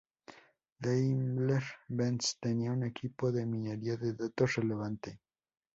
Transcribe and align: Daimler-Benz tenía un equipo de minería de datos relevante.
Daimler-Benz 0.81 2.39
tenía 2.39 2.71
un 2.71 2.81
equipo 2.85 3.31
de 3.31 3.45
minería 3.45 3.97
de 3.97 4.15
datos 4.15 4.55
relevante. 4.55 5.19